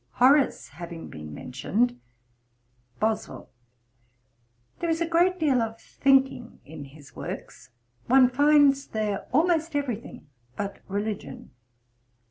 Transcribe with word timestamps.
Horace 0.13 0.69
having 0.69 1.09
been 1.09 1.31
mentioned; 1.31 1.99
BOSWELL. 2.99 3.51
'There 4.79 4.89
is 4.89 4.99
a 4.99 5.05
great 5.05 5.37
deal 5.39 5.61
of 5.61 5.79
thinking 5.79 6.59
in 6.65 6.85
his 6.85 7.15
works. 7.15 7.69
One 8.07 8.27
finds 8.27 8.87
there 8.87 9.27
almost 9.31 9.75
every 9.75 9.97
thing 9.97 10.25
but 10.55 10.79
religion.' 10.87 11.51